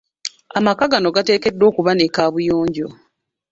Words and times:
Amaka 0.57 0.83
gonna 0.91 1.09
gateekeddwa 1.15 1.65
okuba 1.71 1.91
ne 1.93 2.05
kaabuyonjo. 2.15 2.87